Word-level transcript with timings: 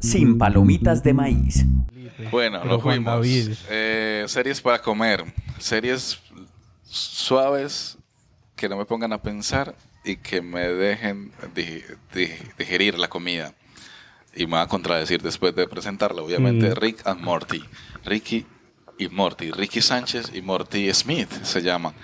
Sin 0.00 0.38
palomitas 0.38 1.02
de 1.02 1.14
maíz. 1.14 1.64
Bueno, 2.30 2.60
Pero 2.62 2.74
lo 2.74 2.80
fuimos. 2.80 3.14
David. 3.14 3.52
Eh, 3.70 4.24
series 4.28 4.60
para 4.60 4.80
comer. 4.80 5.24
Series 5.58 6.18
suaves 6.84 7.98
que 8.56 8.68
no 8.68 8.76
me 8.76 8.84
pongan 8.84 9.12
a 9.12 9.22
pensar 9.22 9.74
y 10.04 10.16
que 10.16 10.42
me 10.42 10.68
dejen 10.68 11.32
di- 11.54 11.82
di- 12.14 12.30
digerir 12.58 12.98
la 12.98 13.08
comida. 13.08 13.54
Y 14.34 14.46
me 14.46 14.52
va 14.52 14.62
a 14.62 14.68
contradecir 14.68 15.20
después 15.22 15.54
de 15.54 15.66
presentarla, 15.68 16.22
obviamente, 16.22 16.70
Mm. 16.70 16.74
Rick 16.74 17.06
and 17.06 17.20
Morty. 17.20 17.62
Ricky 18.04 18.46
y 18.98 19.08
Morty. 19.08 19.50
Ricky 19.50 19.80
Sánchez 19.82 20.30
y 20.34 20.42
Morty 20.42 20.92
Smith 20.94 21.30
se 21.42 21.60
llaman. 21.62 21.94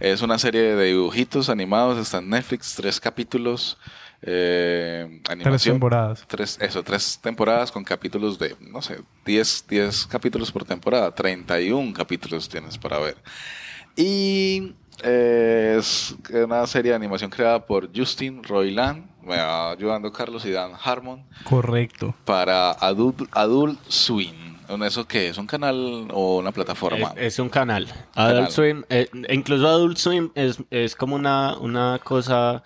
Es 0.00 0.22
una 0.22 0.38
serie 0.38 0.74
de 0.76 0.86
dibujitos 0.86 1.48
animados, 1.48 1.98
está 1.98 2.18
en 2.18 2.30
Netflix, 2.30 2.74
tres 2.76 3.00
capítulos. 3.00 3.76
Eh, 4.22 5.20
animación. 5.28 5.74
temporadas. 5.76 6.24
Tres, 6.26 6.58
eso, 6.60 6.82
tres 6.82 7.18
temporadas 7.22 7.70
con 7.70 7.84
capítulos 7.84 8.38
de, 8.38 8.56
no 8.60 8.82
sé, 8.82 9.00
10, 9.24 9.66
10 9.68 10.06
capítulos 10.06 10.50
por 10.50 10.64
temporada. 10.64 11.14
31 11.14 11.92
capítulos 11.92 12.48
tienes 12.48 12.76
para 12.78 12.98
ver. 12.98 13.16
Y 13.94 14.74
eh, 15.02 15.76
es 15.78 16.16
una 16.32 16.66
serie 16.66 16.90
de 16.90 16.96
animación 16.96 17.30
creada 17.30 17.64
por 17.64 17.88
Justin 17.96 18.42
Roiland, 18.42 19.06
me 19.22 19.36
va 19.36 19.70
ayudando 19.70 20.12
Carlos 20.12 20.44
y 20.44 20.50
Dan 20.50 20.72
Harmon, 20.82 21.24
Correcto. 21.44 22.14
para 22.24 22.72
Adult, 22.72 23.28
Adult 23.32 23.78
Swim. 23.88 24.34
¿Eso 24.84 25.06
qué 25.06 25.28
es? 25.28 25.38
¿Un 25.38 25.46
canal 25.46 26.08
o 26.12 26.38
una 26.38 26.52
plataforma? 26.52 27.12
Es, 27.16 27.34
es 27.34 27.38
un 27.38 27.48
canal. 27.48 27.86
Canal. 28.14 28.36
Adult 28.36 28.50
Swim, 28.50 28.84
eh, 28.90 29.08
incluso 29.30 29.66
Adult 29.66 29.96
Swim 29.96 30.30
es, 30.34 30.58
es 30.70 30.94
como 30.94 31.14
una, 31.16 31.56
una 31.58 31.98
cosa 32.04 32.62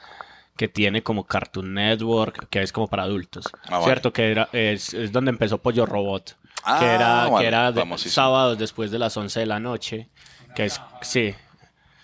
que 0.56 0.68
tiene 0.68 1.02
como 1.02 1.24
Cartoon 1.24 1.74
Network, 1.74 2.48
que 2.50 2.62
es 2.62 2.72
como 2.72 2.88
para 2.88 3.04
adultos. 3.04 3.44
Ah, 3.64 3.72
vale. 3.78 3.84
¿Cierto? 3.84 4.12
Que 4.12 4.30
era, 4.30 4.48
es, 4.52 4.92
es 4.94 5.12
donde 5.12 5.30
empezó 5.30 5.58
Pollo 5.58 5.86
Robot. 5.86 6.36
Ah, 6.64 6.78
que 6.78 6.86
era, 6.86 7.28
vale, 7.28 7.42
que 7.42 7.48
era 7.48 7.72
de- 7.72 7.98
sábados 7.98 8.58
después 8.58 8.90
de 8.90 8.98
las 8.98 9.16
11 9.16 9.40
de 9.40 9.46
la 9.46 9.58
noche. 9.60 10.08
Que 10.54 10.66
es, 10.66 10.80
sí. 11.00 11.34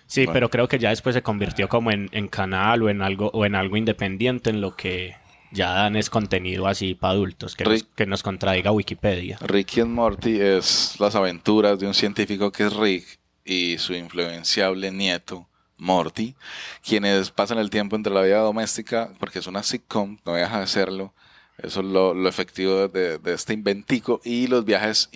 Sí, 0.06 0.20
Bueno. 0.22 0.32
pero 0.32 0.50
creo 0.50 0.68
que 0.68 0.78
ya 0.78 0.88
después 0.88 1.14
se 1.14 1.22
convirtió 1.22 1.68
como 1.68 1.90
en, 1.90 2.08
en 2.12 2.28
canal 2.28 2.82
o 2.82 2.88
en 2.88 3.02
algo, 3.02 3.30
o 3.34 3.44
en 3.44 3.54
algo 3.54 3.76
independiente 3.76 4.48
en 4.48 4.62
lo 4.62 4.74
que 4.74 5.14
ya 5.52 5.72
dan 5.72 5.96
es 5.96 6.08
contenido 6.08 6.66
así 6.66 6.94
para 6.94 7.12
adultos, 7.12 7.54
que, 7.54 7.64
nos, 7.64 7.72
Rick. 7.74 7.86
que 7.94 8.06
nos 8.06 8.22
contradiga 8.22 8.72
Wikipedia. 8.72 9.36
Ricky 9.42 9.82
and 9.82 9.90
Morty 9.92 10.40
es 10.40 10.96
las 10.98 11.14
aventuras 11.14 11.78
de 11.78 11.86
un 11.86 11.92
científico 11.94 12.50
que 12.50 12.64
es 12.66 12.72
Rick 12.74 13.18
y 13.44 13.76
su 13.78 13.92
influenciable 13.94 14.90
nieto 14.90 15.46
Morty, 15.78 16.34
quienes 16.82 17.30
pasan 17.30 17.58
el 17.58 17.70
tiempo 17.70 17.96
entre 17.96 18.12
la 18.12 18.22
vida 18.22 18.38
doméstica, 18.38 19.12
porque 19.18 19.38
es 19.38 19.46
una 19.46 19.62
sitcom, 19.62 20.18
no 20.24 20.34
deja 20.34 20.60
de 20.60 20.66
serlo, 20.66 21.14
eso 21.58 21.80
es 21.80 21.86
lo, 21.86 22.28
efectivo 22.28 22.88
de, 22.88 23.20
este 23.24 23.54
inventico, 23.54 24.20
y 24.24 24.46
los 24.48 24.64
viajes 24.64 25.10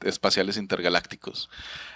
espaciales 0.00 0.56
intergalácticos. 0.56 1.50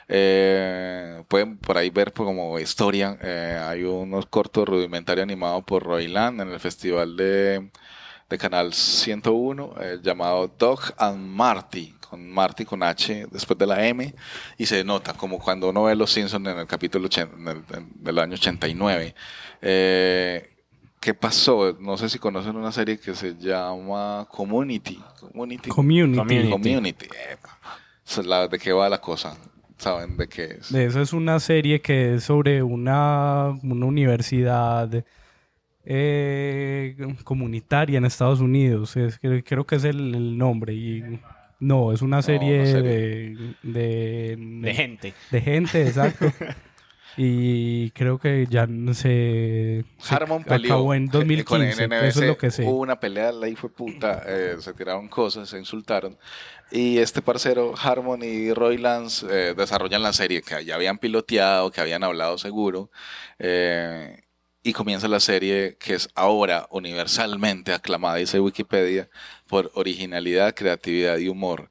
Eh, 0.09 1.22
pueden 1.28 1.56
por 1.59 1.78
ahí 1.78 1.91
ver 1.91 2.12
como 2.12 2.59
historia, 2.59 3.19
eh, 3.22 3.59
hay 3.62 3.84
unos 3.84 4.27
cortos 4.27 4.69
rudimentarios 4.69 5.22
animados 5.22 5.65
por 5.65 5.84
Royland 5.84 6.41
en 6.41 6.50
el 6.50 6.60
festival 6.60 7.16
de 7.16 7.71
de 8.32 8.38
Canal 8.38 8.72
101 8.72 9.75
eh, 9.81 9.98
llamado 10.03 10.50
Dog 10.59 10.81
and 10.98 11.19
Marty, 11.19 11.94
con 12.09 12.28
Marty 12.31 12.65
con 12.65 12.82
H 12.82 13.26
después 13.31 13.59
de 13.59 13.66
la 13.66 13.87
M, 13.87 14.15
y 14.59 14.66
se 14.66 14.82
nota 14.84 15.12
como 15.15 15.38
cuando 15.38 15.69
uno 15.70 15.84
ve 15.84 15.94
Los 15.94 16.10
Simpsons 16.12 16.47
en 16.48 16.59
el 16.59 16.66
capítulo 16.66 17.09
en 17.15 17.48
el- 17.48 17.65
en- 17.76 17.91
del 17.94 18.19
año 18.19 18.34
89. 18.34 19.15
Eh, 19.60 20.48
¿Qué 21.00 21.15
pasó? 21.15 21.76
No 21.81 21.97
sé 21.97 22.09
si 22.09 22.19
conocen 22.19 22.54
una 22.56 22.71
serie 22.71 22.98
que 22.98 23.15
se 23.15 23.34
llama 23.37 24.26
Community. 24.31 25.00
Community. 25.21 25.69
Community. 25.71 26.19
Community. 26.19 26.50
Community. 26.50 27.09
la- 28.25 28.47
¿De 28.48 28.59
qué 28.59 28.72
va 28.72 28.88
la 28.88 29.00
cosa? 29.00 29.37
¿Saben 29.78 30.16
de 30.16 30.28
qué 30.28 30.44
es? 30.60 30.72
De 30.72 30.84
Esa 30.87 31.00
es 31.03 31.12
una 31.12 31.41
serie 31.41 31.81
que 31.81 32.15
es 32.15 32.25
sobre 32.25 32.62
una, 32.62 33.48
una 33.65 33.87
universidad 33.87 35.04
eh, 35.84 36.97
comunitaria 37.25 37.98
en 37.98 38.04
Estados 38.04 38.41
Unidos. 38.41 38.97
Es, 38.97 39.19
creo 39.44 39.66
que 39.66 39.76
es 39.76 39.84
el, 39.84 40.15
el 40.15 40.38
nombre. 40.38 40.75
Y 40.75 41.20
no, 41.60 41.93
es 41.93 42.03
una 42.03 42.22
serie. 42.22 42.65
De, 42.65 43.56
de, 43.62 44.37
De 44.37 44.75
gente. 44.75 45.15
de 45.31 45.41
gente, 45.41 45.87
exacto. 45.87 46.26
y 47.16 47.91
creo 47.91 48.19
que 48.19 48.47
ya 48.48 48.66
se, 48.94 49.84
se 49.98 50.15
Harmon 50.15 50.44
peleó 50.44 50.75
acabó 50.75 50.94
en 50.94 51.04
eh, 51.04 51.09
con 51.44 51.60
2015. 51.60 51.87
NBC, 51.87 52.03
eso 52.04 52.21
es 52.22 52.26
lo 52.26 52.37
que 52.38 52.50
sé. 52.50 52.65
Hubo 52.65 52.81
una 52.81 52.98
pelea, 52.98 53.32
la 53.32 53.47
de 53.47 53.54
puta, 53.54 54.22
eh, 54.26 54.56
se 54.59 54.72
tiraron 54.75 55.09
cosas, 55.09 55.48
se 55.48 55.59
insultaron. 55.59 56.19
Y 56.71 56.98
este 56.98 57.21
parcero, 57.21 57.75
Harmon 57.81 58.22
y 58.22 58.53
Roy 58.54 58.78
Lance, 58.78 59.26
eh, 59.31 59.54
desarrollan 59.54 60.03
la 60.03 60.15
serie 60.15 60.41
que 60.42 60.65
ya 60.65 60.75
habían 60.76 60.98
piloteado, 60.98 61.71
que 61.71 61.81
habían 61.82 62.03
hablado 62.03 62.38
seguro. 62.38 62.91
eh, 63.38 64.22
y 64.62 64.73
comienza 64.73 65.09
la 65.09 65.21
serie 65.21 65.77
que 65.78 65.95
es 65.95 66.09
ahora 66.15 66.67
universalmente 66.71 67.73
aclamada, 67.73 68.17
dice 68.17 68.41
Wikipedia, 68.41 69.09
por 69.49 69.71
originalidad, 69.75 70.55
creatividad 70.55 71.19
y 71.19 71.28
humor. 71.28 71.69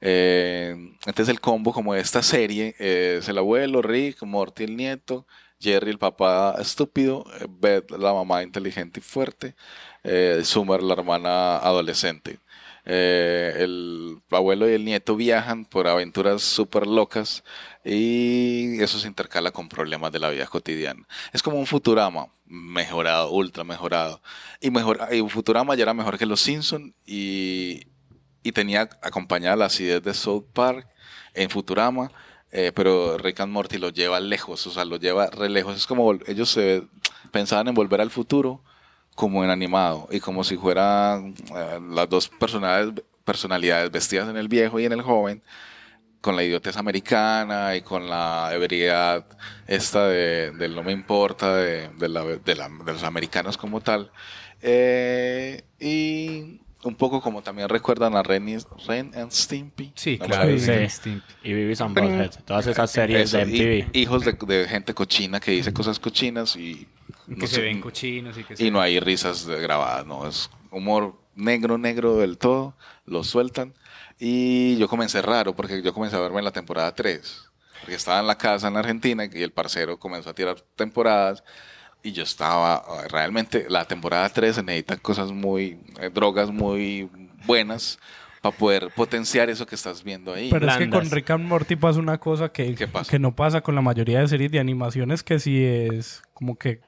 Eh, 0.00 0.74
entonces 1.06 1.28
el 1.28 1.40
combo 1.40 1.72
como 1.72 1.94
de 1.94 2.00
esta 2.00 2.22
serie 2.22 2.74
eh, 2.78 3.18
es 3.20 3.28
el 3.28 3.38
abuelo, 3.38 3.82
Rick, 3.82 4.22
Morty 4.22 4.64
el 4.64 4.76
nieto, 4.76 5.26
Jerry 5.60 5.90
el 5.90 5.98
papá 5.98 6.56
estúpido, 6.58 7.24
Beth 7.48 7.90
la 7.90 8.14
mamá 8.14 8.42
inteligente 8.42 9.00
y 9.00 9.02
fuerte, 9.02 9.54
eh, 10.02 10.40
Summer 10.44 10.82
la 10.82 10.94
hermana 10.94 11.58
adolescente. 11.58 12.40
Eh, 12.84 13.56
el 13.58 14.22
abuelo 14.30 14.68
y 14.68 14.72
el 14.72 14.84
nieto 14.84 15.16
viajan 15.16 15.64
por 15.64 15.86
aventuras 15.86 16.42
súper 16.42 16.86
locas 16.86 17.44
y 17.84 18.80
eso 18.82 18.98
se 18.98 19.08
intercala 19.08 19.50
con 19.50 19.68
problemas 19.68 20.12
de 20.12 20.18
la 20.18 20.30
vida 20.30 20.46
cotidiana. 20.46 21.06
Es 21.32 21.42
como 21.42 21.58
un 21.58 21.66
Futurama 21.66 22.28
mejorado, 22.46 23.30
ultra 23.30 23.64
mejorado. 23.64 24.22
Y, 24.60 24.70
mejor, 24.70 25.08
y 25.12 25.20
Futurama 25.28 25.74
ya 25.74 25.82
era 25.82 25.94
mejor 25.94 26.18
que 26.18 26.26
Los 26.26 26.40
Simpson 26.40 26.94
y, 27.06 27.86
y 28.42 28.52
tenía 28.52 28.88
acompañada 29.02 29.56
la 29.56 29.66
acidez 29.66 30.02
de 30.02 30.14
South 30.14 30.46
Park 30.52 30.86
en 31.34 31.50
Futurama, 31.50 32.10
eh, 32.50 32.72
pero 32.74 33.16
Rick 33.18 33.40
and 33.40 33.52
Morty 33.52 33.78
lo 33.78 33.90
lleva 33.90 34.18
lejos, 34.20 34.66
o 34.66 34.70
sea, 34.70 34.84
lo 34.84 34.96
lleva 34.96 35.26
re 35.28 35.48
lejos. 35.48 35.76
Es 35.76 35.86
como 35.86 36.12
ellos 36.26 36.50
se 36.50 36.82
pensaban 37.30 37.68
en 37.68 37.74
volver 37.74 38.00
al 38.00 38.10
futuro 38.10 38.64
como 39.20 39.44
en 39.44 39.50
animado 39.50 40.08
y 40.10 40.18
como 40.20 40.42
si 40.44 40.56
fueran 40.56 41.34
eh, 41.54 41.78
las 41.90 42.08
dos 42.08 42.28
personalidades, 42.30 43.04
personalidades 43.24 43.90
vestidas 43.90 44.28
en 44.30 44.36
el 44.38 44.48
viejo 44.48 44.80
y 44.80 44.86
en 44.86 44.92
el 44.92 45.02
joven 45.02 45.42
con 46.22 46.36
la 46.36 46.42
idiotez 46.42 46.76
americana 46.78 47.76
y 47.76 47.82
con 47.82 48.08
la 48.08 48.50
ebriedad 48.54 49.24
esta 49.66 50.06
de, 50.08 50.52
del 50.52 50.74
no 50.74 50.82
me 50.82 50.92
importa 50.92 51.54
de, 51.56 51.88
de 51.98 52.08
la- 52.08 52.24
de 52.24 52.54
la- 52.56 52.70
de 52.86 52.92
los 52.94 53.02
americanos 53.02 53.56
como 53.58 53.80
tal 53.82 54.10
Eh, 54.62 55.62
y 55.78 56.60
un 56.84 56.94
poco 56.94 57.20
como 57.20 57.42
también 57.42 57.68
recuerdan 57.68 58.14
a 58.16 58.22
Ren, 58.22 58.48
y- 58.48 58.56
Ren 58.86 59.10
and 59.14 59.30
Stimpy 59.32 59.92
Sí, 59.94 60.16
¿No? 60.20 60.26
claro. 60.26 60.58
Sí. 60.58 60.72
Instinct. 60.72 61.24
Y 61.42 61.52
Vivis 61.52 61.80
and 61.82 61.94
Butthead. 61.98 62.30
Todas 62.46 62.66
esas 62.66 62.90
series 62.90 63.34
Eso, 63.34 63.38
de 63.38 63.44
y- 63.44 63.82
MTV. 63.84 63.98
hijos 63.98 64.24
de, 64.24 64.32
de 64.32 64.66
gente 64.68 64.92
cochina 64.94 65.40
que 65.40 65.50
dice 65.52 65.72
cosas 65.72 65.98
cochinas 65.98 66.56
y 66.56 66.86
Que 67.30 67.36
no 67.36 67.46
se 67.46 67.56
sé, 67.56 67.60
ven 67.62 67.80
cochinos 67.80 68.36
y 68.36 68.44
que 68.44 68.54
y 68.54 68.56
se 68.56 68.70
no 68.70 68.80
hay 68.80 69.00
risas 69.00 69.46
grabadas, 69.46 70.06
no, 70.06 70.26
es 70.26 70.50
humor 70.70 71.14
negro, 71.34 71.78
negro 71.78 72.16
del 72.16 72.38
todo, 72.38 72.74
lo 73.06 73.24
sueltan. 73.24 73.74
Y 74.18 74.76
yo 74.76 74.88
comencé 74.88 75.22
raro, 75.22 75.54
porque 75.54 75.82
yo 75.82 75.94
comencé 75.94 76.16
a 76.16 76.20
verme 76.20 76.38
en 76.38 76.44
la 76.44 76.52
temporada 76.52 76.94
3, 76.94 77.50
porque 77.80 77.94
estaba 77.94 78.20
en 78.20 78.26
la 78.26 78.36
casa 78.36 78.68
en 78.68 78.76
Argentina 78.76 79.24
y 79.24 79.42
el 79.42 79.52
parcero 79.52 79.98
comenzó 79.98 80.30
a 80.30 80.34
tirar 80.34 80.60
temporadas. 80.76 81.42
Y 82.02 82.12
yo 82.12 82.22
estaba, 82.22 82.82
realmente, 83.08 83.66
la 83.68 83.84
temporada 83.84 84.28
3 84.28 84.56
se 84.56 84.62
necesitan 84.62 84.98
cosas 84.98 85.32
muy, 85.32 85.78
eh, 86.00 86.10
drogas 86.12 86.50
muy 86.50 87.10
buenas 87.46 87.98
para 88.40 88.56
poder 88.56 88.90
potenciar 88.94 89.50
eso 89.50 89.66
que 89.66 89.74
estás 89.74 90.02
viendo 90.02 90.32
ahí. 90.32 90.48
Pero 90.50 90.66
es 90.66 90.72
que 90.72 90.86
blandas. 90.86 91.00
con 91.00 91.10
Rick 91.10 91.30
and 91.30 91.44
Morty 91.44 91.76
pasa 91.76 91.98
una 91.98 92.18
cosa 92.18 92.50
que, 92.50 92.74
que 92.74 93.18
no 93.18 93.36
pasa 93.36 93.60
con 93.60 93.74
la 93.74 93.82
mayoría 93.82 94.20
de 94.20 94.28
series 94.28 94.50
de 94.50 94.60
animaciones, 94.60 95.22
que 95.22 95.38
sí 95.38 95.62
es 95.62 96.22
como 96.32 96.56
que 96.56 96.80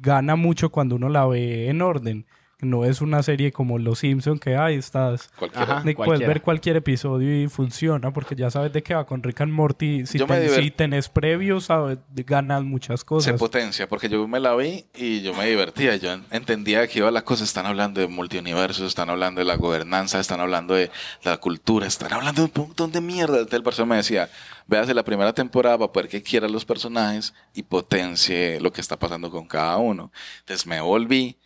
gana 0.00 0.36
mucho 0.36 0.70
cuando 0.70 0.96
uno 0.96 1.08
la 1.08 1.26
ve 1.26 1.68
en 1.68 1.82
orden. 1.82 2.26
No 2.62 2.86
es 2.86 3.02
una 3.02 3.22
serie 3.22 3.52
como 3.52 3.78
Los 3.78 3.98
Simpson 3.98 4.38
que 4.38 4.56
hay, 4.56 4.76
estás... 4.76 5.28
Ajá. 5.54 5.82
Puedes 5.82 5.94
cualquiera. 5.94 6.26
ver 6.28 6.40
cualquier 6.40 6.76
episodio 6.76 7.42
y 7.42 7.48
funciona 7.48 8.14
porque 8.14 8.34
ya 8.34 8.50
sabes 8.50 8.72
de 8.72 8.82
qué 8.82 8.94
va 8.94 9.04
con 9.04 9.22
Rick 9.22 9.42
and 9.42 9.52
Morty. 9.52 10.06
Si, 10.06 10.18
Yo 10.18 10.26
me 10.26 10.36
ten- 10.38 10.48
diver- 10.48 10.62
si 10.62 10.70
tenés 10.70 11.10
previos, 11.10 11.66
sabes, 11.66 11.98
ganas 12.14 12.64
muchas 12.64 13.00
se 13.00 13.06
cosas. 13.06 13.38
potencia, 13.38 13.86
porque 13.90 14.08
yo 14.08 14.26
me 14.26 14.40
la 14.40 14.56
vi 14.56 14.86
y 14.94 15.20
yo 15.20 15.34
me 15.34 15.44
divertía, 15.46 15.96
yo 15.96 16.14
en- 16.14 16.24
entendía 16.30 16.86
qué 16.88 17.00
iba 17.00 17.10
la 17.10 17.22
cosa, 17.24 17.44
están 17.44 17.66
hablando 17.66 18.00
de 18.00 18.06
multiuniversos, 18.08 18.86
están 18.88 19.10
hablando 19.10 19.40
de 19.40 19.44
la 19.44 19.56
gobernanza, 19.56 20.18
están 20.18 20.40
hablando 20.40 20.72
de 20.72 20.90
la 21.24 21.36
cultura, 21.36 21.86
están 21.86 22.14
hablando 22.14 22.40
de 22.46 22.50
un 22.54 22.66
montón 22.68 22.90
de 22.90 23.02
mierda. 23.02 23.34
Entonces 23.36 23.58
el 23.58 23.64
personaje 23.64 23.90
me 23.90 23.96
decía, 23.96 24.30
véase 24.66 24.94
la 24.94 25.04
primera 25.04 25.34
temporada 25.34 25.76
para 25.76 25.92
poder 25.92 26.08
que 26.08 26.22
quiera 26.22 26.48
los 26.48 26.64
personajes 26.64 27.34
y 27.52 27.64
potencie 27.64 28.58
lo 28.62 28.72
que 28.72 28.80
está 28.80 28.98
pasando 28.98 29.30
con 29.30 29.46
cada 29.46 29.76
uno. 29.76 30.10
Entonces 30.40 30.66
me 30.66 30.80
volví 30.80 31.36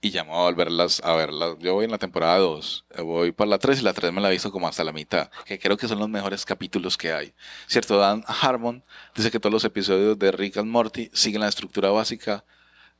y 0.00 0.10
ya 0.10 0.22
voy 0.22 0.34
a 0.34 0.42
volverlas 0.42 1.00
a 1.04 1.14
verlas. 1.14 1.56
Yo 1.58 1.74
voy 1.74 1.84
en 1.84 1.90
la 1.90 1.98
temporada 1.98 2.38
2, 2.38 2.86
voy 3.04 3.32
para 3.32 3.50
la 3.50 3.58
3 3.58 3.80
y 3.80 3.82
la 3.82 3.92
3 3.92 4.12
me 4.12 4.20
la 4.20 4.28
he 4.28 4.32
visto 4.32 4.50
como 4.50 4.66
hasta 4.66 4.84
la 4.84 4.92
mitad, 4.92 5.30
que 5.44 5.58
creo 5.58 5.76
que 5.76 5.88
son 5.88 5.98
los 5.98 6.08
mejores 6.08 6.44
capítulos 6.44 6.96
que 6.96 7.12
hay. 7.12 7.34
Cierto, 7.66 7.98
Dan 7.98 8.24
Harmon 8.26 8.82
dice 9.14 9.30
que 9.30 9.38
todos 9.38 9.52
los 9.52 9.64
episodios 9.64 10.18
de 10.18 10.32
Rick 10.32 10.56
and 10.56 10.70
Morty 10.70 11.10
siguen 11.12 11.42
la 11.42 11.48
estructura 11.48 11.90
básica 11.90 12.44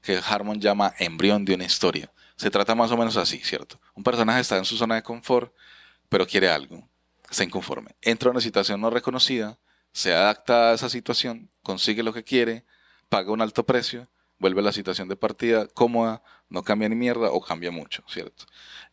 que 0.03 0.19
Harmon 0.19 0.61
llama 0.61 0.95
embrión 0.99 1.45
de 1.45 1.55
una 1.55 1.65
historia. 1.65 2.13
Se 2.37 2.51
trata 2.51 2.75
más 2.75 2.91
o 2.91 2.97
menos 2.97 3.17
así, 3.17 3.39
¿cierto? 3.39 3.81
Un 3.95 4.03
personaje 4.03 4.41
está 4.41 4.57
en 4.57 4.65
su 4.65 4.77
zona 4.77 4.95
de 4.95 5.03
confort, 5.03 5.53
pero 6.09 6.27
quiere 6.27 6.49
algo, 6.49 6.89
está 7.31 7.45
inconforme. 7.45 7.95
Entra 8.03 8.29
a 8.29 8.33
una 8.33 8.41
situación 8.41 8.81
no 8.81 8.91
reconocida, 8.91 9.59
se 9.93 10.15
adapta 10.15 10.71
a 10.71 10.75
esa 10.75 10.89
situación, 10.89 11.51
consigue 11.63 12.03
lo 12.03 12.13
que 12.13 12.25
quiere, 12.25 12.65
paga 13.09 13.33
un 13.33 13.43
alto 13.43 13.65
precio, 13.65 14.09
vuelve 14.41 14.61
a 14.61 14.65
la 14.65 14.73
situación 14.73 15.07
de 15.09 15.15
partida 15.15 15.69
cómoda, 15.69 16.23
no 16.49 16.65
cambia 16.65 16.89
ni 16.89 16.97
mierda 16.97 17.31
o 17.31 17.41
cambia 17.41 17.71
mucho, 17.71 18.03
¿cierto? 18.09 18.47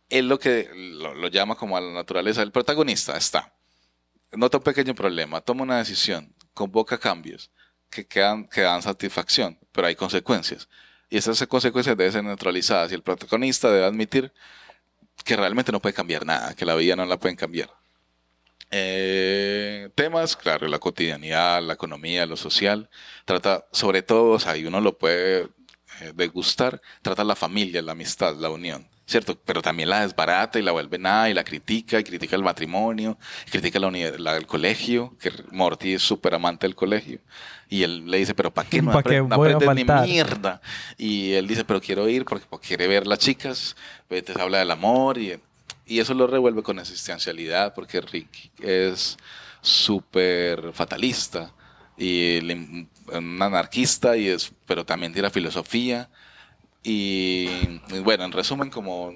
Él 0.10 0.28
lo 0.28 0.38
que 0.38 0.70
lo, 0.74 1.28
llama 1.30 1.56
como 1.56 1.76
a 1.76 1.82
la 1.82 1.92
naturaleza. 1.92 2.44
El 2.44 2.52
protagonista 2.52 3.18
está, 3.18 3.54
nota 4.34 4.58
un 4.58 4.64
pequeño 4.64 4.94
problema, 4.94 5.42
toma 5.42 5.64
una 5.64 5.80
decisión, 5.80 6.36
convoca 6.54 7.00
cambios 7.00 7.50
que, 7.90 8.06
quedan, 8.06 8.48
que 8.48 8.62
dan 8.62 8.82
satisfacción, 8.82 9.58
pero 9.72 9.88
hay 9.88 9.96
consecuencias. 9.96 10.70
Y 11.10 11.18
esas 11.18 11.46
consecuencias 11.48 11.98
deben 11.98 12.12
ser 12.12 12.24
neutralizadas 12.24 12.92
y 12.92 12.96
el 12.96 13.02
protagonista 13.02 13.72
debe 13.72 13.86
admitir 13.86 14.34
que 15.24 15.36
realmente 15.36 15.72
no 15.72 15.82
puede 15.82 15.94
cambiar 15.94 16.26
nada, 16.26 16.54
que 16.54 16.66
la 16.66 16.76
vida 16.76 16.96
no 16.96 17.06
la 17.06 17.18
pueden 17.18 17.38
cambiar. 17.38 17.70
Eh, 18.72 19.90
temas, 19.96 20.36
claro, 20.36 20.68
la 20.68 20.80
cotidianidad, 20.80 21.62
la 21.62 21.74
economía, 21.74 22.26
lo 22.26 22.36
social. 22.38 22.90
Trata, 23.26 23.66
sobre 23.72 24.02
todo, 24.02 24.32
o 24.32 24.40
sea, 24.40 24.58
y 24.58 24.66
uno 24.66 24.82
lo 24.82 24.98
puede 24.98 25.48
eh, 26.02 26.12
degustar, 26.16 26.82
trata 27.02 27.24
la 27.24 27.36
familia, 27.36 27.82
la 27.82 27.94
amistad, 27.94 28.36
la 28.36 28.50
unión, 28.50 28.88
¿cierto? 29.06 29.36
Pero 29.46 29.62
también 29.62 29.90
la 29.90 30.02
desbarata 30.02 30.60
y 30.60 30.62
la 30.62 30.72
vuelve 30.74 30.98
nada 31.00 31.30
y 31.30 31.34
la 31.34 31.44
critica, 31.44 32.00
y 32.00 32.04
critica 32.04 32.36
el 32.36 32.44
matrimonio, 32.44 33.18
y 33.48 33.52
critica 33.52 33.80
la 33.80 33.90
la- 33.92 34.38
el 34.38 34.46
colegio, 34.48 35.16
que 35.20 35.32
Morty 35.52 35.94
es 35.94 36.02
súper 36.04 36.36
amante 36.36 36.68
del 36.68 36.76
colegio. 36.76 37.20
Y 37.70 37.84
él 37.84 38.10
le 38.10 38.18
dice, 38.20 38.36
pero 38.36 38.54
¿para 38.54 38.70
qué 38.70 38.82
no, 38.82 38.92
¿Pa' 38.94 39.04
qué 39.04 39.10
apre- 39.22 39.28
no 39.28 39.36
aprendes 39.36 39.68
ni 39.76 39.84
mierda? 40.06 40.62
Y 40.98 41.34
él 41.34 41.48
dice, 41.48 41.66
pero 41.66 41.82
quiero 41.82 42.08
ir 42.10 42.26
porque, 42.26 42.46
porque 42.50 42.68
quiere 42.68 42.88
ver 42.88 43.08
las 43.08 43.20
chicas, 43.20 43.76
entonces 44.10 44.42
habla 44.44 44.60
del 44.60 44.72
amor 44.72 45.18
y, 45.18 45.40
y 45.88 46.00
eso 46.00 46.14
lo 46.14 46.28
revuelve 46.28 46.64
con 46.64 46.80
existencialidad 46.80 47.74
porque 47.74 48.02
Rick 48.02 48.52
es 48.62 49.18
súper 49.62 50.74
fatalista 50.74 51.54
y 51.98 52.40
un 53.12 53.42
anarquista 53.42 54.16
y 54.18 54.28
es 54.28 54.52
pero 54.66 54.86
también 54.86 55.14
tira 55.14 55.30
filosofía. 55.30 56.10
Y, 56.84 57.50
y 57.90 58.00
bueno 58.04 58.24
en 58.24 58.32
resumen 58.32 58.70
como 58.70 59.14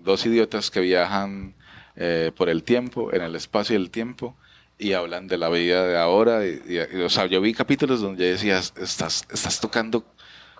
dos 0.00 0.26
idiotas 0.26 0.70
que 0.70 0.80
viajan 0.80 1.54
eh, 1.96 2.32
por 2.36 2.48
el 2.48 2.64
tiempo 2.64 3.12
en 3.14 3.22
el 3.22 3.34
espacio 3.36 3.74
y 3.76 3.80
el 3.82 3.90
tiempo 3.90 4.36
y 4.78 4.92
hablan 4.92 5.26
de 5.28 5.38
la 5.38 5.48
vida 5.48 5.86
de 5.86 5.96
ahora 5.96 6.44
y- 6.46 6.60
y, 6.66 7.00
o 7.00 7.08
sea 7.08 7.26
yo 7.26 7.40
vi 7.40 7.54
capítulos 7.54 8.00
donde 8.00 8.32
decías 8.32 8.74
estás 8.76 9.24
estás 9.30 9.60
tocando 9.60 10.04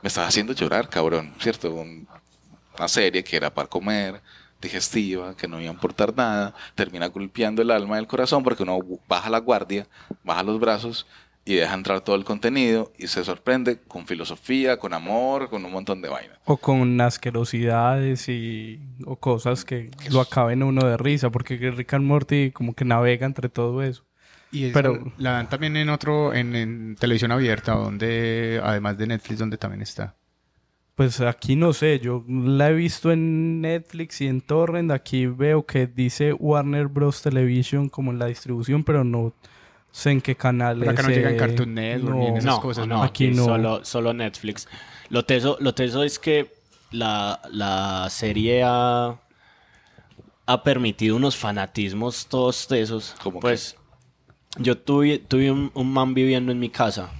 me 0.02 0.08
estás 0.08 0.28
haciendo 0.28 0.52
llorar 0.52 0.88
cabrón 0.88 1.34
cierto 1.40 1.72
Un- 1.74 2.06
una 2.78 2.88
serie 2.88 3.22
que 3.24 3.36
era 3.36 3.52
para 3.52 3.68
comer 3.68 4.22
digestiva, 4.64 5.36
que 5.36 5.46
no 5.46 5.60
iba 5.60 5.70
a 5.70 5.74
importar 5.74 6.14
nada, 6.16 6.54
termina 6.74 7.06
golpeando 7.06 7.62
el 7.62 7.70
alma 7.70 7.96
y 7.96 8.00
el 8.00 8.06
corazón 8.08 8.42
porque 8.42 8.64
uno 8.64 8.80
baja 9.08 9.30
la 9.30 9.38
guardia, 9.38 9.86
baja 10.24 10.42
los 10.42 10.58
brazos 10.58 11.06
y 11.44 11.56
deja 11.56 11.74
entrar 11.74 12.00
todo 12.00 12.16
el 12.16 12.24
contenido 12.24 12.90
y 12.98 13.06
se 13.06 13.22
sorprende 13.22 13.78
con 13.86 14.06
filosofía, 14.06 14.78
con 14.78 14.94
amor, 14.94 15.50
con 15.50 15.64
un 15.64 15.70
montón 15.70 16.00
de 16.00 16.08
vainas. 16.08 16.38
O 16.46 16.56
con 16.56 16.98
asquerosidades 17.00 18.28
y 18.28 18.80
o 19.04 19.16
cosas 19.16 19.64
que 19.64 19.90
lo 20.10 20.20
acaben 20.20 20.62
uno 20.62 20.86
de 20.86 20.96
risa, 20.96 21.30
porque 21.30 21.56
Rick 21.70 21.94
and 21.94 22.06
Morty 22.06 22.50
como 22.50 22.74
que 22.74 22.84
navega 22.84 23.26
entre 23.26 23.48
todo 23.48 23.82
eso. 23.82 24.04
Y 24.52 24.70
Pero- 24.70 25.12
la 25.18 25.32
dan 25.32 25.48
también 25.48 25.76
en 25.76 25.90
otro, 25.90 26.32
en, 26.32 26.54
en 26.54 26.96
televisión 26.96 27.32
abierta, 27.32 27.72
donde, 27.74 28.60
además 28.62 28.96
de 28.96 29.08
Netflix, 29.08 29.38
donde 29.40 29.58
también 29.58 29.82
está. 29.82 30.14
Pues 30.94 31.20
aquí 31.20 31.56
no 31.56 31.72
sé, 31.72 31.98
yo 31.98 32.24
la 32.28 32.70
he 32.70 32.74
visto 32.74 33.10
en 33.10 33.60
Netflix 33.60 34.20
y 34.20 34.28
en 34.28 34.40
Torrent, 34.40 34.92
aquí 34.92 35.26
veo 35.26 35.66
que 35.66 35.88
dice 35.88 36.32
Warner 36.32 36.86
Bros. 36.86 37.20
Television 37.20 37.88
como 37.88 38.12
en 38.12 38.20
la 38.20 38.26
distribución, 38.26 38.84
pero 38.84 39.02
no 39.02 39.32
sé 39.90 40.12
en 40.12 40.20
qué 40.20 40.36
canal 40.36 40.78
Pero 40.78 40.92
acá 40.92 41.02
no 41.02 41.08
es, 41.08 41.16
llega 41.16 41.30
en 41.30 41.34
eh, 41.34 41.38
Cartoon 41.38 41.74
Network 41.74 42.16
ni 42.16 42.26
en 42.26 42.36
esas 42.36 42.44
no, 42.44 42.60
cosas, 42.60 42.86
no, 42.86 42.96
¿no? 42.96 43.02
Aquí 43.02 43.26
aquí 43.26 43.36
no. 43.36 43.44
Solo, 43.44 43.84
solo 43.84 44.14
Netflix. 44.14 44.68
Lo 45.08 45.24
teso, 45.24 45.56
lo 45.60 45.74
teso 45.74 46.04
es 46.04 46.20
que 46.20 46.52
la, 46.92 47.40
la 47.50 48.08
serie 48.08 48.62
ha, 48.64 49.18
ha 50.46 50.62
permitido 50.62 51.16
unos 51.16 51.36
fanatismos 51.36 52.26
todos 52.28 52.68
tesos. 52.68 53.16
¿Cómo 53.20 53.40
pues 53.40 53.76
yo 54.58 54.78
tuve, 54.78 55.18
tuve 55.18 55.50
un, 55.50 55.72
un 55.74 55.92
man 55.92 56.14
viviendo 56.14 56.52
en 56.52 56.60
mi 56.60 56.70
casa 56.70 57.10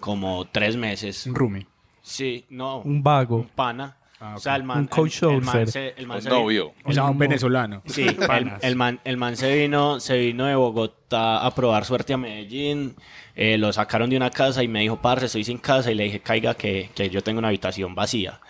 como 0.00 0.44
tres 0.46 0.76
meses. 0.76 1.26
Un 1.26 1.34
roomie. 1.36 1.66
Sí, 2.08 2.46
no, 2.50 2.78
Un 2.82 3.02
vago. 3.02 3.36
un 3.36 3.48
pana. 3.48 3.96
Ah, 4.20 4.34
O 4.36 4.38
sea, 4.38 4.56
el 4.56 4.62
man, 4.62 4.78
Un 4.78 4.86
coach 4.86 5.22
el, 5.24 5.30
el 5.30 5.40
man 5.42 5.66
se, 5.66 5.88
el 5.96 6.06
man 6.06 6.16
Un 6.18 6.22
se- 6.22 6.28
novio. 6.30 6.72
O 6.84 6.92
sea, 6.92 7.04
un 7.04 7.18
venezolano. 7.18 7.82
Sí, 7.84 8.06
el, 8.30 8.52
el 8.62 8.76
man, 8.76 9.00
el 9.04 9.16
man 9.18 9.36
se 9.36 9.54
vino, 9.54 10.00
se 10.00 10.16
vino 10.16 10.46
de 10.46 10.54
Bogotá 10.54 11.44
a 11.44 11.54
probar 11.54 11.84
suerte 11.84 12.14
a 12.14 12.16
Medellín. 12.16 12.94
eh, 13.34 13.58
lo 13.58 13.72
sacaron 13.72 14.08
de 14.08 14.16
una 14.16 14.30
casa 14.30 14.62
y 14.62 14.68
me 14.68 14.80
dijo, 14.80 15.02
parce, 15.02 15.26
estoy 15.26 15.44
sin 15.44 15.58
casa. 15.58 15.90
Y 15.90 15.96
le 15.96 16.04
dije, 16.04 16.20
caiga, 16.20 16.54
que, 16.54 16.90
que 16.94 17.10
yo 17.10 17.22
tengo 17.22 17.40
una 17.40 17.48
habitación 17.48 17.94
vacía. 17.94 18.40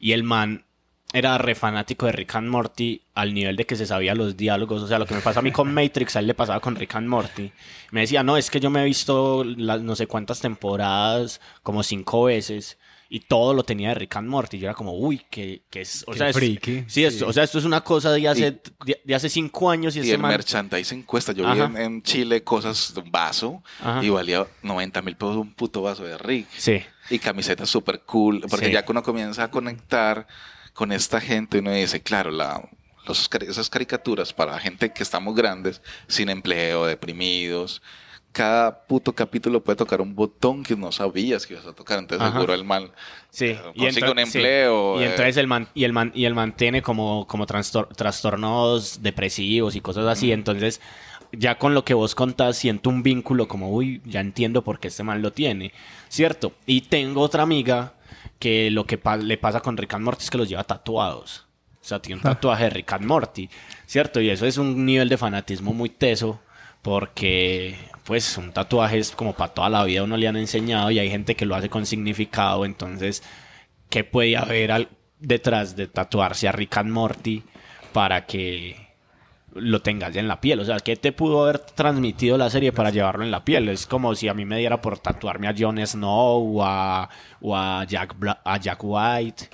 Y 0.00 0.12
el 0.12 0.24
man 0.24 0.64
era 1.12 1.38
re 1.38 1.54
fanático 1.54 2.06
de 2.06 2.12
Rick 2.12 2.34
and 2.34 2.48
Morty 2.48 3.00
al 3.14 3.34
nivel 3.34 3.54
de 3.54 3.66
que 3.66 3.76
se 3.76 3.86
sabía 3.86 4.16
los 4.16 4.36
diálogos. 4.36 4.82
O 4.82 4.88
sea, 4.88 4.98
lo 4.98 5.06
que 5.06 5.14
me 5.14 5.20
pasa 5.20 5.38
a 5.38 5.42
mí 5.44 5.52
con 5.52 5.72
Matrix, 5.74 6.16
a 6.16 6.18
él 6.18 6.26
le 6.26 6.34
pasaba 6.34 6.58
con 6.58 6.74
Rick 6.74 6.96
and 6.96 7.06
Morty. 7.06 7.52
Me 7.92 8.00
decía, 8.00 8.24
no, 8.24 8.36
es 8.36 8.50
que 8.50 8.58
yo 8.58 8.68
me 8.70 8.80
he 8.82 8.84
visto 8.84 9.44
las 9.44 9.80
no 9.82 9.94
sé 9.94 10.08
cuántas 10.08 10.40
temporadas, 10.40 11.40
como 11.62 11.84
cinco 11.84 12.24
veces. 12.24 12.78
Y 13.14 13.20
todo 13.20 13.54
lo 13.54 13.62
tenía 13.62 13.90
de 13.90 13.94
Rick 13.94 14.16
and 14.16 14.26
Morty. 14.28 14.58
Yo 14.58 14.66
era 14.66 14.74
como, 14.74 14.92
uy, 14.98 15.22
que, 15.30 15.62
que 15.70 15.82
es. 15.82 16.02
O 16.08 16.10
Qué 16.12 16.18
sea, 16.18 16.28
es- 16.30 16.36
sí, 16.88 17.04
es- 17.04 17.18
sí. 17.18 17.22
o 17.24 17.32
sea, 17.32 17.44
esto 17.44 17.58
es 17.60 17.64
una 17.64 17.80
cosa 17.82 18.10
de 18.10 18.26
hace, 18.26 18.60
de, 18.84 19.00
de 19.04 19.14
hace 19.14 19.28
cinco 19.28 19.70
años 19.70 19.94
y, 19.94 20.00
Y 20.00 20.02
ese 20.02 20.14
el 20.14 20.18
man- 20.18 20.32
merchandising 20.32 21.04
cuesta. 21.04 21.30
Yo 21.32 21.44
vi 21.44 21.60
Ajá. 21.60 21.66
en, 21.66 21.76
en 21.76 22.02
Chile 22.02 22.42
cosas 22.42 22.92
de 22.92 23.02
un 23.02 23.12
vaso 23.12 23.62
Ajá. 23.80 24.02
y 24.02 24.08
valía 24.08 24.44
90 24.62 25.00
mil 25.02 25.16
pesos 25.16 25.36
un 25.36 25.54
puto 25.54 25.80
vaso 25.82 26.02
de 26.02 26.18
Rick. 26.18 26.48
Sí. 26.56 26.82
Y 27.08 27.20
camisetas 27.20 27.70
súper 27.70 28.00
cool, 28.00 28.40
porque 28.50 28.66
Sí. 28.66 28.72
ya 28.72 28.84
que 28.84 28.90
uno 28.90 29.04
comienza 29.04 29.44
a 29.44 29.50
conectar 29.50 30.26
con 30.72 30.90
esta 30.90 31.20
gente, 31.20 31.60
uno 31.60 31.70
dice, 31.70 32.02
claro, 32.02 32.32
la, 32.32 32.68
los 33.06 33.30
esas 33.46 33.70
caricaturas 33.70 34.32
para 34.32 34.58
gente 34.58 34.92
que 34.92 35.04
estamos 35.04 35.36
grandes, 35.36 35.82
sin 36.08 36.30
empleo, 36.30 36.84
deprimidos, 36.86 37.80
cada 38.34 38.86
puto 38.86 39.12
capítulo 39.14 39.62
puede 39.62 39.76
tocar 39.76 40.00
un 40.00 40.14
botón 40.14 40.62
que 40.64 40.74
no 40.76 40.90
sabías 40.92 41.46
que 41.46 41.54
ibas 41.54 41.66
a 41.66 41.72
tocar, 41.72 41.98
entonces 42.00 42.26
Ajá. 42.26 42.34
seguro 42.36 42.52
el 42.52 42.64
mal 42.64 42.90
Sí, 43.30 43.46
eh, 43.46 43.60
consigue 43.76 44.10
un 44.10 44.18
ento- 44.18 44.26
sí. 44.26 44.38
empleo. 44.38 45.00
Y 45.00 45.04
eh, 45.04 45.06
entonces 45.10 45.36
el 45.38 45.46
man, 45.46 45.68
y 45.72 45.84
el 45.84 45.92
man, 45.92 46.10
y 46.14 46.24
el 46.24 46.34
man 46.34 46.54
tiene 46.56 46.82
como, 46.82 47.26
como 47.28 47.46
trastor- 47.46 47.88
trastornos 47.94 49.02
depresivos 49.02 49.76
y 49.76 49.80
cosas 49.80 50.06
así. 50.06 50.32
Entonces, 50.32 50.80
ya 51.32 51.58
con 51.58 51.74
lo 51.74 51.84
que 51.84 51.94
vos 51.94 52.14
contás, 52.14 52.56
siento 52.58 52.90
un 52.90 53.02
vínculo 53.04 53.46
como, 53.48 53.70
uy, 53.70 54.02
ya 54.04 54.20
entiendo 54.20 54.62
por 54.62 54.78
qué 54.80 54.88
este 54.88 55.02
man 55.04 55.22
lo 55.22 55.32
tiene. 55.32 55.72
¿Cierto? 56.08 56.52
Y 56.66 56.82
tengo 56.82 57.20
otra 57.22 57.42
amiga 57.44 57.94
que 58.40 58.70
lo 58.70 58.84
que 58.84 58.98
pa- 58.98 59.16
le 59.16 59.38
pasa 59.38 59.60
con 59.60 59.76
Rick 59.76 59.94
and 59.94 60.04
Morty 60.04 60.24
es 60.24 60.30
que 60.30 60.38
los 60.38 60.48
lleva 60.48 60.64
tatuados. 60.64 61.46
O 61.80 61.86
sea, 61.86 62.00
tiene 62.00 62.16
un 62.16 62.22
tatuaje 62.22 62.64
de 62.64 62.70
Rick 62.70 62.92
and 62.94 63.04
Morty. 63.06 63.48
¿Cierto? 63.86 64.20
Y 64.20 64.30
eso 64.30 64.44
es 64.46 64.58
un 64.58 64.84
nivel 64.84 65.08
de 65.08 65.18
fanatismo 65.18 65.72
muy 65.72 65.88
teso. 65.88 66.40
Porque, 66.82 67.76
pues, 68.04 68.36
un 68.38 68.52
tatuaje 68.52 68.98
es 68.98 69.10
como 69.12 69.32
para 69.34 69.52
toda 69.52 69.68
la 69.68 69.84
vida 69.84 70.02
uno 70.02 70.16
le 70.16 70.28
han 70.28 70.36
enseñado 70.36 70.90
y 70.90 70.98
hay 70.98 71.10
gente 71.10 71.34
que 71.36 71.46
lo 71.46 71.54
hace 71.54 71.68
con 71.68 71.86
significado. 71.86 72.64
Entonces, 72.64 73.22
¿qué 73.90 74.04
puede 74.04 74.36
haber 74.36 74.72
al- 74.72 74.88
detrás 75.20 75.74
de 75.76 75.86
tatuarse 75.86 76.48
a 76.48 76.52
Rick 76.52 76.76
and 76.76 76.90
Morty 76.90 77.42
para 77.92 78.26
que 78.26 78.76
lo 79.54 79.80
tengas 79.82 80.14
en 80.16 80.28
la 80.28 80.40
piel? 80.40 80.60
O 80.60 80.64
sea, 80.64 80.78
¿qué 80.80 80.96
te 80.96 81.12
pudo 81.12 81.44
haber 81.44 81.60
transmitido 81.60 82.36
la 82.36 82.50
serie 82.50 82.72
para 82.72 82.90
llevarlo 82.90 83.24
en 83.24 83.30
la 83.30 83.44
piel? 83.44 83.68
Es 83.68 83.86
como 83.86 84.14
si 84.14 84.28
a 84.28 84.34
mí 84.34 84.44
me 84.44 84.58
diera 84.58 84.80
por 84.80 84.98
tatuarme 84.98 85.48
a 85.48 85.54
Jon 85.56 85.78
Snow 85.86 86.58
o 86.58 86.64
a, 86.64 87.08
o 87.40 87.82
Jack, 87.84 88.16
a 88.44 88.56
Jack 88.58 88.78
White. 88.82 89.48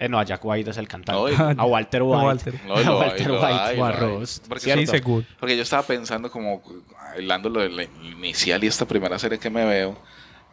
Eh, 0.00 0.08
no, 0.08 0.18
a 0.18 0.24
Jack 0.24 0.42
White 0.44 0.70
es 0.70 0.76
el 0.78 0.88
cantante. 0.88 1.36
No, 1.36 1.62
a 1.62 1.64
Walter 1.66 2.00
A 2.02 2.04
White. 2.04 2.24
Walter. 2.24 2.60
No, 2.66 2.80
y 2.80 2.84
a 2.84 2.90
Walter 2.92 3.30
White. 3.32 3.80
o 3.80 3.84
a. 3.84 3.92
Ross. 3.92 4.42
Porque 4.48 4.64
Sí, 4.64 4.72
¿cierto? 4.72 4.90
seguro. 4.92 5.26
Porque 5.38 5.56
yo 5.56 5.62
estaba 5.62 5.82
pensando 5.82 6.30
como, 6.30 6.62
hablando 7.14 7.50
lo 7.50 7.60
de 7.60 7.68
la 7.68 7.82
inicial 7.84 8.64
y 8.64 8.66
esta 8.66 8.86
primera 8.86 9.18
serie 9.18 9.38
que 9.38 9.50
me 9.50 9.64
veo, 9.64 9.96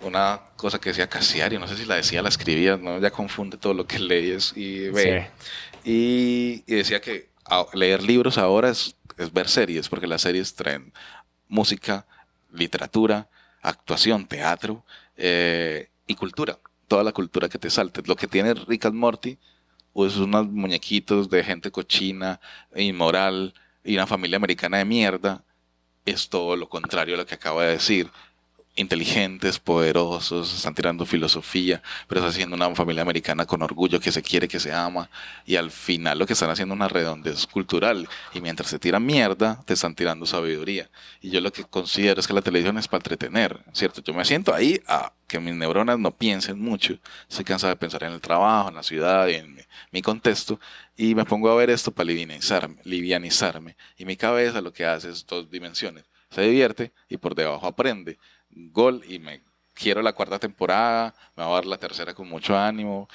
una 0.01 0.41
cosa 0.57 0.79
que 0.79 0.89
decía 0.89 1.07
Casiario, 1.07 1.59
no 1.59 1.67
sé 1.67 1.77
si 1.77 1.85
la 1.85 1.95
decía, 1.95 2.21
la 2.21 2.29
escribía, 2.29 2.77
¿no? 2.77 2.99
ya 2.99 3.09
confunde 3.09 3.57
todo 3.57 3.73
lo 3.73 3.87
que 3.87 3.99
lees 3.99 4.51
y 4.55 4.89
ve. 4.89 5.29
Y, 5.83 6.63
y 6.67 6.75
decía 6.75 6.99
que 6.99 7.29
leer 7.73 8.03
libros 8.03 8.37
ahora 8.37 8.69
es, 8.69 8.95
es 9.17 9.31
ver 9.31 9.47
series, 9.47 9.87
porque 9.87 10.07
las 10.07 10.21
series 10.21 10.53
traen 10.55 10.91
música, 11.47 12.05
literatura, 12.51 13.29
actuación, 13.61 14.27
teatro 14.27 14.83
eh, 15.15 15.89
y 16.05 16.15
cultura. 16.15 16.57
Toda 16.87 17.03
la 17.03 17.11
cultura 17.11 17.49
que 17.49 17.59
te 17.59 17.69
salte. 17.69 18.01
Lo 18.05 18.15
que 18.15 18.27
tiene 18.27 18.53
Rick 18.53 18.85
and 18.85 18.95
Morty 18.95 19.37
pues, 19.93 20.13
es 20.13 20.19
unos 20.19 20.47
muñequitos 20.47 21.29
de 21.29 21.43
gente 21.43 21.71
cochina, 21.71 22.39
inmoral 22.75 23.53
y 23.83 23.95
una 23.95 24.07
familia 24.07 24.37
americana 24.37 24.77
de 24.77 24.85
mierda. 24.85 25.43
Es 26.05 26.29
todo 26.29 26.55
lo 26.55 26.69
contrario 26.69 27.15
a 27.15 27.17
lo 27.17 27.25
que 27.25 27.35
acabo 27.35 27.61
de 27.61 27.69
decir 27.69 28.09
inteligentes, 28.77 29.59
poderosos, 29.59 30.53
están 30.53 30.75
tirando 30.75 31.05
filosofía, 31.05 31.81
pero 32.07 32.21
están 32.21 32.29
haciendo 32.29 32.55
una 32.55 32.73
familia 32.75 33.01
americana 33.01 33.45
con 33.45 33.61
orgullo, 33.61 33.99
que 33.99 34.11
se 34.11 34.21
quiere, 34.21 34.47
que 34.47 34.59
se 34.59 34.71
ama, 34.71 35.09
y 35.45 35.55
al 35.55 35.71
final 35.71 36.19
lo 36.19 36.25
que 36.25 36.33
están 36.33 36.49
haciendo 36.49 36.75
es 36.75 36.77
una 36.77 36.87
redondez 36.87 37.47
cultural, 37.47 38.07
y 38.33 38.41
mientras 38.41 38.69
se 38.69 38.79
tiran 38.79 39.05
mierda, 39.05 39.61
te 39.65 39.73
están 39.73 39.95
tirando 39.95 40.25
sabiduría. 40.25 40.89
Y 41.21 41.31
yo 41.31 41.41
lo 41.41 41.51
que 41.51 41.63
considero 41.63 42.19
es 42.19 42.27
que 42.27 42.33
la 42.33 42.41
televisión 42.41 42.77
es 42.77 42.87
para 42.87 42.99
entretener, 42.99 43.59
¿cierto? 43.73 44.01
Yo 44.01 44.13
me 44.13 44.23
siento 44.23 44.53
ahí 44.53 44.79
a 44.87 45.11
que 45.27 45.39
mis 45.39 45.55
neuronas 45.55 45.99
no 45.99 46.11
piensen 46.11 46.59
mucho, 46.59 46.97
estoy 47.27 47.43
cansado 47.43 47.71
de 47.71 47.77
pensar 47.77 48.03
en 48.03 48.13
el 48.13 48.21
trabajo, 48.21 48.69
en 48.69 48.75
la 48.75 48.83
ciudad, 48.83 49.27
en 49.29 49.55
mi, 49.55 49.61
mi 49.91 50.01
contexto, 50.01 50.59
y 50.95 51.15
me 51.15 51.25
pongo 51.25 51.49
a 51.49 51.55
ver 51.55 51.71
esto 51.71 51.91
para 51.91 52.05
livianizarme, 52.05 52.77
livianizarme, 52.83 53.75
y 53.97 54.05
mi 54.05 54.15
cabeza 54.15 54.61
lo 54.61 54.71
que 54.71 54.85
hace 54.85 55.09
es 55.09 55.25
dos 55.25 55.49
dimensiones, 55.49 56.05
se 56.29 56.41
divierte 56.41 56.91
y 57.09 57.17
por 57.17 57.35
debajo 57.35 57.67
aprende 57.67 58.17
gol 58.51 59.03
y 59.07 59.19
me 59.19 59.41
quiero 59.73 60.01
la 60.01 60.13
cuarta 60.13 60.39
temporada, 60.39 61.13
me 61.35 61.43
va 61.43 61.49
a 61.51 61.53
dar 61.55 61.65
la 61.65 61.77
tercera 61.77 62.13
con 62.13 62.27
mucho 62.27 62.57
ánimo. 62.57 63.07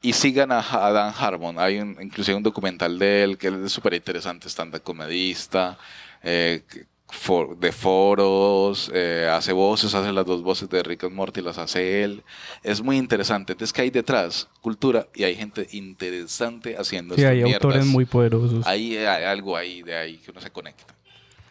Y 0.00 0.12
sigan 0.14 0.52
a, 0.52 0.60
a 0.60 0.92
Dan 0.92 1.14
Harmon, 1.18 1.58
hay 1.58 1.78
un, 1.78 1.96
inclusive 2.00 2.36
un 2.36 2.42
documental 2.42 2.98
de 2.98 3.22
él 3.24 3.38
que 3.38 3.48
es 3.48 3.72
súper 3.72 3.94
interesante, 3.94 4.48
stand 4.48 4.80
comedista, 4.82 5.78
eh, 6.22 6.62
for- 7.08 7.56
de 7.58 7.70
foros, 7.70 8.90
eh, 8.94 9.28
hace 9.30 9.52
voces, 9.52 9.94
hace 9.94 10.12
las 10.12 10.26
dos 10.26 10.42
voces 10.42 10.68
de 10.68 10.82
Rick 10.82 11.04
and 11.04 11.14
Morty, 11.14 11.40
las 11.42 11.58
hace 11.58 12.02
él. 12.02 12.24
Es 12.62 12.80
muy 12.82 12.96
interesante. 12.96 13.52
Entonces, 13.52 13.72
que 13.72 13.82
hay 13.82 13.90
detrás? 13.90 14.48
Cultura 14.60 15.06
y 15.14 15.24
hay 15.24 15.36
gente 15.36 15.68
interesante 15.72 16.76
haciendo 16.78 17.14
Sí, 17.14 17.24
hay 17.24 17.42
autores 17.52 17.86
muy 17.86 18.06
poderosos. 18.06 18.66
Ahí 18.66 18.96
hay 18.96 19.24
algo 19.24 19.56
ahí 19.56 19.82
de 19.82 19.96
ahí 19.96 20.16
que 20.18 20.30
uno 20.30 20.40
se 20.40 20.50
conecta. 20.50 20.95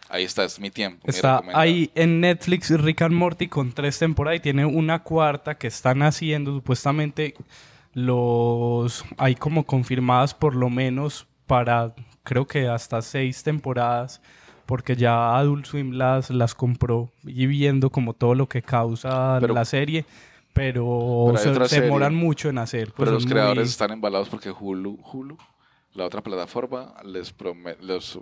Ahí 0.10 0.24
está, 0.24 0.44
es 0.44 0.60
mi 0.60 0.70
tiempo. 0.70 1.02
Está 1.08 1.42
ahí 1.54 1.90
en 1.96 2.22
Netflix 2.22 2.70
Rick 2.70 3.02
and 3.02 3.16
Morty 3.16 3.48
con 3.48 3.72
tres 3.72 3.98
temporadas 3.98 4.38
y 4.38 4.42
tiene 4.42 4.66
una 4.66 5.02
cuarta 5.04 5.58
que 5.58 5.68
están 5.68 6.04
haciendo 6.04 6.54
supuestamente 6.54 7.34
los 7.94 9.04
hay 9.18 9.36
como 9.36 9.66
confirmadas 9.66 10.34
por 10.34 10.56
lo 10.56 10.70
menos 10.70 11.26
para 11.48 11.94
creo 12.24 12.46
que 12.46 12.68
hasta 12.68 13.02
seis 13.02 13.42
temporadas 13.42 14.22
porque 14.66 14.96
ya 14.96 15.38
Adult 15.38 15.66
Swim 15.66 15.92
las, 15.94 16.30
las 16.30 16.54
compró 16.56 17.10
y 17.24 17.46
viendo 17.46 17.90
como 17.90 18.14
todo 18.14 18.36
lo 18.36 18.48
que 18.50 18.62
causa 18.62 19.38
Pero- 19.40 19.54
la 19.54 19.66
serie 19.66 20.06
pero, 20.54 21.34
se, 21.68 21.82
demoran 21.82 22.16
mucho 22.16 22.48
en 22.50 22.58
hacer 22.60 22.88
pues 22.94 23.08
Pero 23.08 23.12
los 23.12 23.26
creadores 23.26 23.64
muy- 23.66 23.70
están 23.70 23.92
embalados 23.92 24.30
porque 24.30 24.52
Hulu, 24.52 25.00
Hulu, 25.12 25.38
la 25.96 26.06
otra 26.06 26.22
plataforma, 26.22 26.94
les 27.04 27.32
promete, 27.32 27.82
los, 27.84 28.20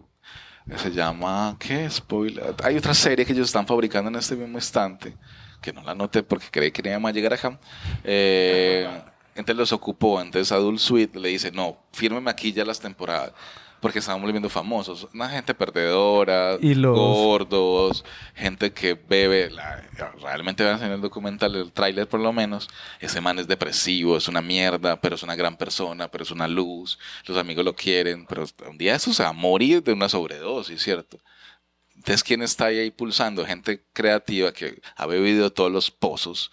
se 0.77 0.91
llama, 0.91 1.57
¿qué? 1.59 1.89
Spoiler. 1.89 2.55
Hay 2.63 2.77
otra 2.77 2.93
serie 2.93 3.25
que 3.25 3.33
ellos 3.33 3.47
están 3.47 3.67
fabricando 3.67 4.09
en 4.09 4.15
este 4.15 4.35
mismo 4.35 4.57
instante, 4.57 5.15
que 5.61 5.73
no 5.73 5.81
la 5.81 5.95
noté 5.95 6.23
porque 6.23 6.45
creí 6.49 6.71
que 6.71 6.83
no 6.83 6.97
iba 6.97 7.09
a 7.09 7.11
llegar 7.11 7.33
acá. 7.33 7.59
Eh, 8.03 8.87
entonces 9.35 9.57
los 9.57 9.73
ocupó, 9.73 10.21
entonces 10.21 10.51
Adult 10.51 10.79
Suite 10.79 11.19
le 11.19 11.29
dice, 11.29 11.51
no, 11.51 11.77
fírmeme 11.91 12.29
aquí 12.29 12.53
ya 12.53 12.63
las 12.63 12.79
temporadas. 12.79 13.33
Porque 13.83 13.99
estamos 13.99 14.21
volviendo 14.21 14.49
famosos. 14.49 15.09
Una 15.13 15.27
gente 15.29 15.53
perdedora, 15.53 16.57
Y 16.61 16.73
los- 16.73 16.97
gordos, 16.97 18.05
gente 18.33 18.71
que 18.71 18.93
bebe. 18.93 19.49
la- 19.51 19.83
realmente 20.21 20.63
vean 20.63 20.81
en 20.81 20.93
el 20.93 21.01
documental, 21.01 21.53
el 21.55 21.71
tráiler 21.73 22.07
por 22.07 22.21
lo 22.21 22.31
menos. 22.31 22.69
Ese 23.01 23.19
man 23.19 23.39
es 23.39 23.47
depresivo, 23.47 24.15
es 24.15 24.29
una 24.29 24.41
mierda, 24.41 25.01
pero 25.01 25.15
es 25.15 25.23
una 25.23 25.35
gran 25.35 25.57
persona, 25.57 26.07
pero 26.09 26.23
es 26.23 26.31
una 26.31 26.47
luz. 26.47 26.97
Los 27.25 27.37
amigos 27.37 27.65
lo 27.65 27.75
quieren, 27.75 28.25
pero 28.25 28.45
un 28.69 28.77
día 28.77 28.95
eso 28.95 29.13
se 29.13 29.21
va 29.21 29.29
a 29.29 29.33
morir 29.33 29.83
de 29.83 29.91
una 29.91 30.07
sobredosis, 30.07 30.81
¿cierto? 30.81 31.19
Entonces, 31.93 32.23
¿quién 32.23 32.41
está 32.41 32.65
ahí, 32.67 32.89
pulsando? 32.89 33.45
Gente 33.45 33.83
creativa 33.91 34.53
que 34.53 34.81
ha 34.95 35.05
bebido 35.05 35.51
todos 35.51 35.71
los 35.71 35.91
pozos, 35.91 36.51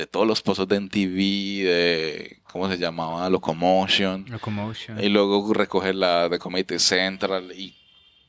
de 0.00 0.06
todos 0.06 0.26
los 0.26 0.40
pozos 0.42 0.66
de 0.66 0.80
MTV, 0.80 1.16
de, 1.64 2.38
¿cómo 2.50 2.68
se 2.68 2.78
llamaba? 2.78 3.28
Locomotion. 3.28 4.24
Locomotion. 4.28 5.02
Y 5.02 5.08
luego 5.08 5.52
recoge 5.52 5.92
la 5.92 6.28
de 6.28 6.38
Comedy 6.38 6.78
Central 6.78 7.52
y, 7.54 7.74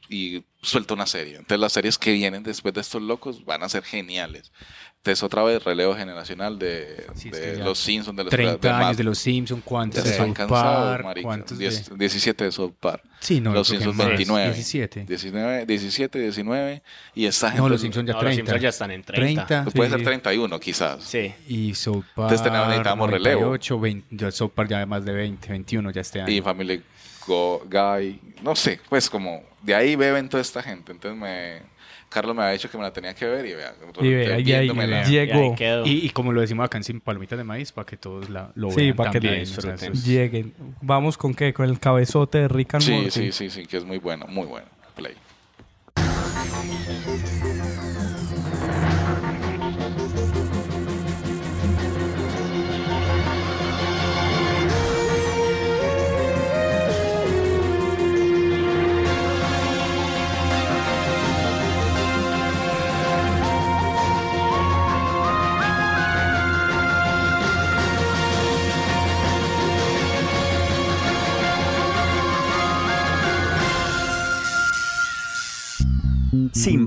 y 0.09 0.43
suelta 0.61 0.93
una 0.93 1.05
serie. 1.07 1.33
Entonces 1.37 1.59
las 1.59 1.73
series 1.73 1.97
que 1.97 2.13
vienen 2.13 2.43
después 2.43 2.73
de 2.73 2.81
estos 2.81 3.01
locos 3.01 3.43
van 3.45 3.63
a 3.63 3.69
ser 3.69 3.83
geniales. 3.83 4.51
Entonces 4.97 5.23
otra 5.23 5.41
vez 5.41 5.63
relevo 5.63 5.95
generacional 5.95 6.59
de, 6.59 7.07
Sí, 7.15 7.31
de 7.31 7.55
los 7.57 7.79
Simpsons, 7.79 8.15
de 8.15 8.23
los 8.25 8.29
30 8.29 8.57
de 8.59 8.69
años 8.69 8.89
Mad- 8.91 8.95
de 8.95 9.03
los 9.03 9.17
Simpsons, 9.17 9.63
cuántos 9.65 10.03
de 10.03 10.13
South 10.15 10.37
Park, 10.47 11.17
cuántos 11.23 11.57
de... 11.57 11.65
Diez- 11.69 11.89
17 11.97 12.43
de 12.43 12.51
South 12.51 12.73
Park. 12.79 13.01
Sí, 13.19 13.41
no, 13.41 13.51
los 13.51 13.67
Simpsons 13.67 13.95
más. 13.95 14.05
29. 14.09 14.45
17. 14.53 15.05
19, 15.07 15.65
17, 15.65 16.19
19 16.19 16.83
y 17.15 17.25
esta 17.25 17.47
gente 17.47 17.61
No, 17.63 17.67
los 17.69 17.81
Simpsons 17.81 18.05
ya 18.07 18.13
No, 18.13 18.19
30. 18.19 18.29
los 18.29 18.35
Simpsons 18.37 18.61
ya 18.61 18.69
están 18.69 18.91
en 18.91 19.03
30. 19.03 19.45
30. 19.47 19.71
puede 19.71 19.89
Sí. 19.89 19.95
ser 19.95 20.03
31 20.05 20.59
quizás. 20.59 21.03
Sí. 21.03 21.33
Y 21.47 21.73
South 21.73 22.05
Park. 22.13 22.31
Entonces 22.33 22.51
necesitamos 22.51 23.09
relevo. 23.09 23.41
98, 23.41 23.79
20, 23.79 24.07
ya 24.15 24.29
South 24.31 24.51
Park 24.53 24.69
ya 24.69 24.85
más 24.85 25.03
de 25.03 25.13
20, 25.13 25.49
21 25.49 25.89
ya 25.89 26.01
este 26.01 26.21
año. 26.21 26.31
Y 26.31 26.41
Family 26.41 26.83
Go- 27.25 27.63
Guy, 27.67 28.19
no 28.43 28.55
sé, 28.55 28.79
pues 28.87 29.09
como 29.09 29.43
de 29.61 29.75
ahí 29.75 29.95
beben 29.95 30.27
toda 30.27 30.41
esta 30.59 30.63
gente. 30.63 30.91
Entonces 30.91 31.19
me 31.19 31.61
Carlos 32.09 32.35
me 32.35 32.41
había 32.43 32.53
dicho 32.53 32.69
que 32.69 32.77
me 32.77 32.83
la 32.83 32.91
tenía 32.91 33.13
que 33.15 33.25
ver 33.25 33.45
y 33.45 33.53
vea, 33.53 33.73
y 34.01 34.09
ve, 34.13 34.25
ahí, 34.25 34.31
ahí 34.33 34.43
viéndomela. 34.43 35.03
llegó 35.03 35.55
Y 35.85 36.09
como 36.09 36.33
lo 36.33 36.41
decimos 36.41 36.65
acá 36.65 36.77
en 36.77 36.83
Sin 36.83 36.99
Palomitas 36.99 37.37
de 37.37 37.43
Maíz, 37.43 37.71
para 37.71 37.85
que 37.85 37.95
todos 37.97 38.29
la, 38.29 38.51
lo 38.55 38.69
Sí, 38.71 38.77
vean 38.77 38.95
para 38.97 39.11
que 39.11 39.21
también. 39.21 39.35
la 39.35 39.41
o 39.41 39.45
sea, 39.45 39.71
disfruten. 39.71 39.93
es- 39.93 40.05
lleguen 40.05 40.53
vamos 40.81 41.17
con 41.17 41.33
qué 41.33 41.53
con 41.53 41.69
el 41.69 41.79
cabezote 41.79 42.39
de 42.39 42.47
Rick 42.49 42.75
and 42.75 42.83
Sí, 42.83 42.91
Morty 42.91 43.11
sí, 43.11 43.31
sí, 43.31 43.49
sí, 43.49 43.65
que 43.65 43.77
es 43.77 43.85
muy 43.85 43.97
bueno, 43.97 44.25
muy 44.27 44.45
bueno. 44.45 44.67
Play. 44.95 45.15